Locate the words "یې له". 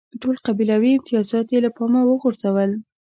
1.53-1.69